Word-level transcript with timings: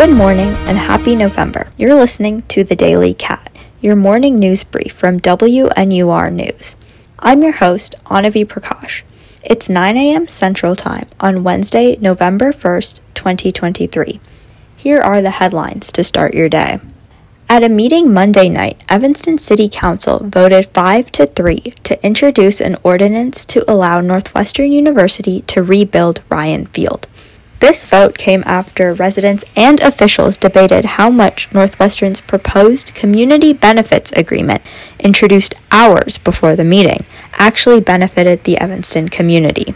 Good 0.00 0.16
morning 0.16 0.54
and 0.66 0.78
happy 0.78 1.14
November. 1.14 1.70
You're 1.76 1.94
listening 1.94 2.40
to 2.48 2.64
The 2.64 2.74
Daily 2.74 3.12
Cat, 3.12 3.54
your 3.82 3.96
morning 3.96 4.38
news 4.38 4.64
brief 4.64 4.92
from 4.92 5.20
WNUR 5.20 6.32
News. 6.32 6.76
I'm 7.18 7.42
your 7.42 7.52
host, 7.52 7.94
Anavi 8.06 8.46
Prakash. 8.46 9.02
It's 9.44 9.68
9 9.68 9.98
a.m. 9.98 10.26
Central 10.26 10.74
Time 10.74 11.06
on 11.20 11.44
Wednesday, 11.44 11.96
November 11.96 12.50
1st, 12.50 13.00
2023. 13.12 14.20
Here 14.74 15.02
are 15.02 15.20
the 15.20 15.32
headlines 15.32 15.92
to 15.92 16.02
start 16.02 16.32
your 16.32 16.48
day. 16.48 16.78
At 17.50 17.62
a 17.62 17.68
meeting 17.68 18.10
Monday 18.10 18.48
night, 18.48 18.82
Evanston 18.88 19.36
City 19.36 19.68
Council 19.68 20.20
voted 20.24 20.68
5 20.68 21.12
to 21.12 21.26
3 21.26 21.60
to 21.60 22.02
introduce 22.02 22.62
an 22.62 22.78
ordinance 22.82 23.44
to 23.44 23.70
allow 23.70 24.00
Northwestern 24.00 24.72
University 24.72 25.42
to 25.42 25.62
rebuild 25.62 26.22
Ryan 26.30 26.64
Field. 26.64 27.06
This 27.60 27.84
vote 27.84 28.16
came 28.16 28.42
after 28.46 28.94
residents 28.94 29.44
and 29.54 29.80
officials 29.80 30.38
debated 30.38 30.96
how 30.96 31.10
much 31.10 31.52
Northwestern's 31.52 32.22
proposed 32.22 32.94
community 32.94 33.52
benefits 33.52 34.12
agreement, 34.12 34.62
introduced 34.98 35.52
hours 35.70 36.16
before 36.16 36.56
the 36.56 36.64
meeting, 36.64 37.04
actually 37.34 37.80
benefited 37.80 38.44
the 38.44 38.56
Evanston 38.56 39.10
community. 39.10 39.74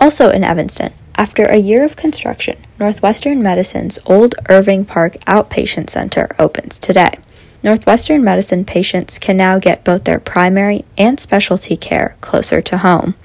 Also 0.00 0.30
in 0.30 0.42
Evanston, 0.42 0.94
after 1.16 1.44
a 1.44 1.58
year 1.58 1.84
of 1.84 1.96
construction, 1.96 2.56
Northwestern 2.78 3.42
Medicine's 3.42 3.98
Old 4.06 4.34
Irving 4.48 4.86
Park 4.86 5.18
Outpatient 5.26 5.90
Center 5.90 6.34
opens 6.38 6.78
today. 6.78 7.18
Northwestern 7.62 8.24
Medicine 8.24 8.64
patients 8.64 9.18
can 9.18 9.36
now 9.36 9.58
get 9.58 9.84
both 9.84 10.04
their 10.04 10.18
primary 10.18 10.86
and 10.96 11.20
specialty 11.20 11.76
care 11.76 12.16
closer 12.22 12.62
to 12.62 12.78
home. 12.78 13.16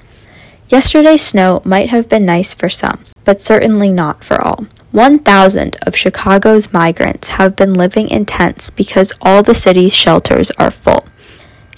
Yesterday's 0.68 1.22
snow 1.22 1.62
might 1.64 1.90
have 1.90 2.10
been 2.10 2.26
nice 2.26 2.54
for 2.54 2.70
some, 2.70 3.04
but 3.24 3.42
certainly 3.42 3.92
not 3.92 4.24
for 4.24 4.42
all. 4.42 4.66
1,000 4.92 5.78
of 5.86 5.96
Chicago's 5.96 6.74
migrants 6.74 7.30
have 7.30 7.56
been 7.56 7.74
living 7.74 8.10
in 8.10 8.26
tents 8.26 8.70
because 8.70 9.14
all 9.22 9.44
the 9.44 9.54
city's 9.54 9.94
shelters 9.94 10.52
are 10.52 10.72
full. 10.72 11.06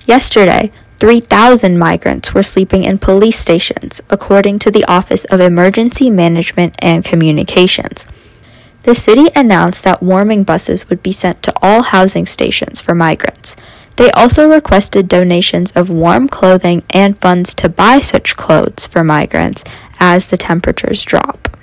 Yesterday, 0.05 0.71
3,000 0.99 1.77
migrants 1.77 2.33
were 2.33 2.43
sleeping 2.43 2.83
in 2.83 2.97
police 2.97 3.37
stations, 3.37 4.01
according 4.09 4.59
to 4.59 4.71
the 4.71 4.85
Office 4.85 5.25
of 5.25 5.39
Emergency 5.39 6.09
Management 6.09 6.75
and 6.79 7.03
Communications. 7.03 8.07
The 8.83 8.95
city 8.95 9.27
announced 9.35 9.83
that 9.83 10.01
warming 10.01 10.43
buses 10.43 10.89
would 10.89 11.03
be 11.03 11.11
sent 11.11 11.43
to 11.43 11.53
all 11.61 11.81
housing 11.81 12.25
stations 12.25 12.81
for 12.81 12.95
migrants. 12.95 13.55
They 13.97 14.11
also 14.11 14.47
requested 14.47 15.07
donations 15.07 15.71
of 15.71 15.89
warm 15.89 16.27
clothing 16.27 16.83
and 16.91 17.19
funds 17.19 17.55
to 17.55 17.67
buy 17.67 17.99
such 17.99 18.37
clothes 18.37 18.85
for 18.85 19.03
migrants 19.03 19.63
as 19.99 20.29
the 20.29 20.37
temperatures 20.37 21.03
drop. 21.03 21.57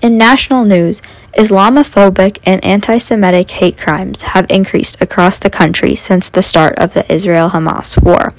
In 0.00 0.16
national 0.16 0.64
news, 0.64 1.02
Islamophobic 1.36 2.38
and 2.44 2.64
anti 2.64 2.96
Semitic 2.96 3.50
hate 3.50 3.76
crimes 3.76 4.22
have 4.22 4.46
increased 4.50 5.00
across 5.02 5.38
the 5.38 5.50
country 5.50 5.94
since 5.94 6.30
the 6.30 6.40
start 6.40 6.78
of 6.78 6.94
the 6.94 7.10
Israel 7.12 7.50
Hamas 7.50 8.02
war. 8.02 8.32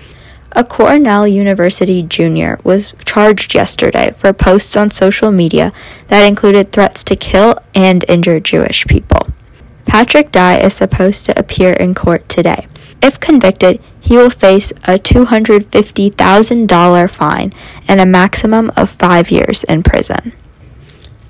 A 0.53 0.63
Cornell 0.63 1.27
University 1.27 2.02
junior 2.02 2.59
was 2.63 2.95
charged 3.05 3.53
yesterday 3.53 4.11
for 4.17 4.33
posts 4.33 4.75
on 4.75 4.89
social 4.89 5.31
media 5.31 5.72
that 6.07 6.25
included 6.25 6.72
threats 6.72 7.03
to 7.03 7.16
kill 7.16 7.59
and 7.75 8.03
injure 8.07 8.39
Jewish 8.39 8.88
people. 8.88 9.27
Patrick 9.85 10.31
Dai 10.31 10.57
is 10.57 10.73
supposed 10.73 11.27
to 11.27 11.38
appear 11.38 11.73
in 11.73 11.94
court 11.94 12.27
today. 12.27 12.67
If 13.02 13.19
convicted, 13.19 13.81
he 14.00 14.16
will 14.17 14.30
face 14.30 14.72
a 14.83 15.00
$250,000 15.00 17.09
fine 17.09 17.51
and 17.88 18.00
a 18.01 18.06
maximum 18.06 18.72
of 18.75 18.90
five 18.90 19.31
years 19.31 19.63
in 19.66 19.84
prison. 19.84 20.34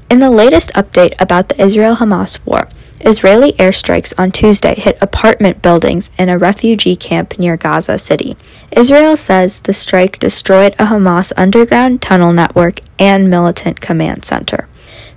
In 0.10 0.20
the 0.20 0.32
latest 0.32 0.74
update 0.74 1.14
about 1.20 1.50
the 1.50 1.62
Israel 1.62 1.98
Hamas 1.98 2.40
war, 2.46 2.70
Israeli 3.02 3.54
airstrikes 3.54 4.14
on 4.18 4.32
Tuesday 4.32 4.76
hit 4.76 4.98
apartment 5.02 5.62
buildings 5.62 6.10
in 6.18 6.30
a 6.30 6.38
refugee 6.38 6.96
camp 6.96 7.38
near 7.38 7.58
Gaza 7.58 8.00
City. 8.00 8.38
Israel 8.72 9.16
says 9.16 9.62
the 9.62 9.74
strike 9.74 10.18
destroyed 10.20 10.74
a 10.74 10.86
Hamas 10.86 11.32
underground 11.38 12.02
tunnel 12.02 12.34
network 12.34 12.80
and 12.98 13.30
militant 13.30 13.82
command 13.82 14.26
center. 14.26 14.68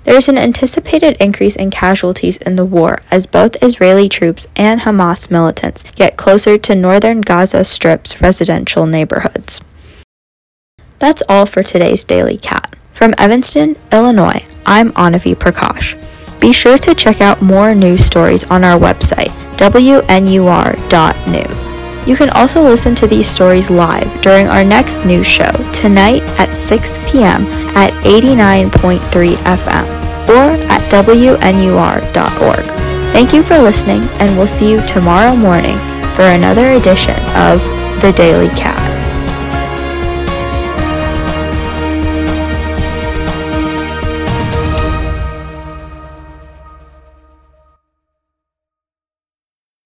There 0.04 0.16
is 0.16 0.28
an 0.28 0.38
anticipated 0.38 1.16
increase 1.20 1.54
in 1.54 1.70
casualties 1.70 2.36
in 2.38 2.56
the 2.56 2.64
war 2.64 3.02
as 3.10 3.26
both 3.26 3.62
Israeli 3.62 4.08
troops 4.08 4.48
and 4.56 4.80
Hamas 4.80 5.30
militants 5.30 5.84
get 5.92 6.16
closer 6.16 6.58
to 6.58 6.74
northern 6.74 7.20
Gaza 7.20 7.64
Strip's 7.64 8.20
residential 8.20 8.86
neighborhoods. 8.86 9.60
That's 10.98 11.22
all 11.28 11.46
for 11.46 11.62
today's 11.62 12.04
Daily 12.04 12.36
Cat. 12.36 12.74
From 12.92 13.14
Evanston, 13.18 13.76
Illinois, 13.92 14.44
I'm 14.66 14.92
Anavi 14.92 15.34
Prakash. 15.34 15.96
Be 16.40 16.52
sure 16.52 16.78
to 16.78 16.94
check 16.94 17.20
out 17.20 17.40
more 17.40 17.74
news 17.74 18.02
stories 18.04 18.44
on 18.44 18.64
our 18.64 18.78
website, 18.78 19.30
wnur.news. 19.56 20.22
You 22.06 22.16
can 22.16 22.30
also 22.30 22.62
listen 22.62 22.94
to 22.96 23.06
these 23.06 23.28
stories 23.28 23.70
live 23.70 24.20
during 24.22 24.48
our 24.48 24.64
next 24.64 25.04
news 25.04 25.26
show 25.26 25.50
tonight 25.72 26.22
at 26.38 26.56
6 26.56 26.98
p.m. 27.06 27.46
at 27.76 27.92
89.3 28.04 28.98
FM 29.36 30.02
or 30.28 30.62
at 30.70 30.90
wnur.org. 30.90 32.64
Thank 33.12 33.32
you 33.32 33.42
for 33.42 33.58
listening, 33.58 34.02
and 34.18 34.36
we'll 34.36 34.46
see 34.46 34.70
you 34.70 34.84
tomorrow 34.86 35.36
morning 35.36 35.78
for 36.14 36.22
another 36.22 36.72
edition 36.72 37.16
of 37.36 37.62
The 38.02 38.12
Daily 38.16 38.48
Cat. 38.48 38.81